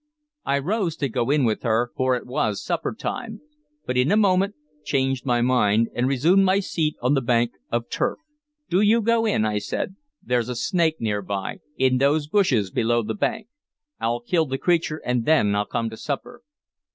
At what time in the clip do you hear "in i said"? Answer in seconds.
9.27-9.93